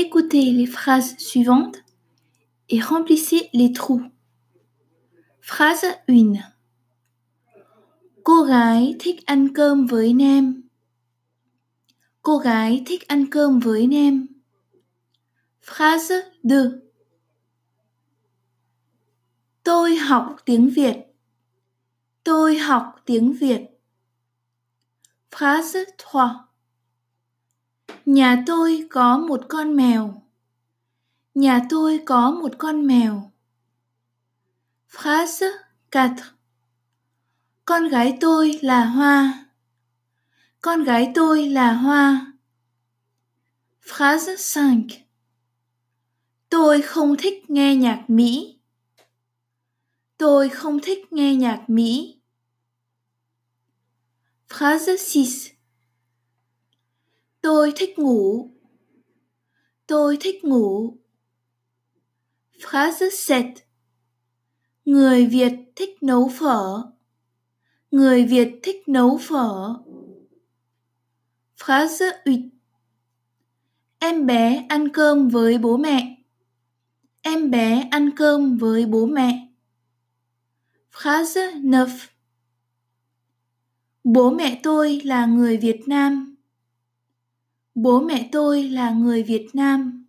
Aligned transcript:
Écoutez 0.00 0.52
les 0.52 0.66
phrases 0.66 1.18
suivantes 1.18 1.82
et 2.68 2.80
remplissez 2.80 3.50
les 3.52 3.72
trous. 3.72 4.00
Phrase 5.40 5.86
1 6.06 6.38
Cô 8.22 8.42
gái 8.42 8.94
thích 8.98 9.26
ăn 9.26 9.48
cơm 9.54 9.86
với 9.86 10.12
nem. 10.14 10.62
Cô 12.22 12.38
gái 12.38 12.82
thích 12.86 13.08
ăn 13.08 13.26
cơm 13.30 13.60
với 13.60 13.86
nem. 13.86 14.26
Phrase 15.62 16.14
2 16.50 16.60
Tôi 19.62 19.96
học 19.96 20.36
tiếng 20.44 20.70
Việt. 20.70 20.96
Tôi 22.24 22.58
học 22.58 23.02
tiếng 23.04 23.32
Việt. 23.32 23.60
Phrase 25.30 25.84
3 26.14 26.47
Nhà 28.08 28.42
tôi 28.46 28.86
có 28.90 29.18
một 29.18 29.40
con 29.48 29.76
mèo. 29.76 30.22
Nhà 31.34 31.60
tôi 31.70 32.02
có 32.06 32.30
một 32.30 32.52
con 32.58 32.86
mèo. 32.86 33.32
Phrase 34.88 35.46
4 35.92 36.16
Con 37.64 37.88
gái 37.88 38.18
tôi 38.20 38.58
là 38.62 38.84
Hoa. 38.84 39.46
Con 40.60 40.84
gái 40.84 41.12
tôi 41.14 41.48
là 41.48 41.72
Hoa. 41.72 42.32
Phrase 43.82 44.62
5 44.62 44.86
Tôi 46.48 46.82
không 46.82 47.16
thích 47.16 47.50
nghe 47.50 47.76
nhạc 47.76 48.04
Mỹ. 48.08 48.58
Tôi 50.18 50.48
không 50.48 50.80
thích 50.82 51.12
nghe 51.12 51.34
nhạc 51.34 51.64
Mỹ. 51.70 52.20
Phrase 54.48 54.96
6 54.96 55.57
Tôi 57.48 57.72
thích 57.76 57.98
ngủ. 57.98 58.50
Tôi 59.86 60.16
thích 60.20 60.44
ngủ. 60.44 60.96
Phrase 62.60 63.06
7 63.28 63.54
Người 64.84 65.26
Việt 65.26 65.52
thích 65.76 66.02
nấu 66.02 66.30
phở. 66.38 66.82
Người 67.90 68.24
Việt 68.24 68.60
thích 68.62 68.88
nấu 68.88 69.18
phở. 69.18 69.74
Phrase 71.56 72.10
8 72.24 72.34
Em 73.98 74.26
bé 74.26 74.66
ăn 74.68 74.88
cơm 74.88 75.28
với 75.28 75.58
bố 75.58 75.76
mẹ. 75.76 76.16
Em 77.22 77.50
bé 77.50 77.88
ăn 77.90 78.10
cơm 78.16 78.56
với 78.56 78.86
bố 78.86 79.06
mẹ. 79.06 79.48
Phrase 80.92 81.52
9 81.52 81.72
Bố 84.04 84.30
mẹ 84.30 84.60
tôi 84.62 85.00
là 85.04 85.26
người 85.26 85.56
Việt 85.56 85.80
Nam. 85.86 86.37
Bố 87.82 88.00
mẹ 88.00 88.28
tôi 88.32 88.62
là 88.62 88.90
người 88.90 89.22
Việt 89.22 89.46
Nam. 89.54 90.04